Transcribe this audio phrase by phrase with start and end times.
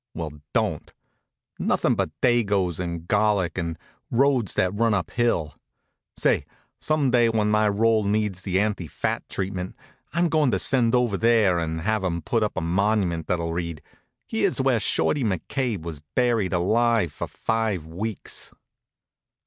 [0.15, 0.91] Well, don't.
[1.59, 3.77] Nothin' but dagoes and garlic and
[4.09, 5.53] roads that run up hill.
[6.17, 6.47] Say,
[6.79, 9.75] some day when my roll needs the anti fat treatment,
[10.11, 13.83] I'm goin' to send over there and have 'em put a monument that'll read:
[14.25, 18.51] "Here's where Shorty McCabe was buried alive for five weeks."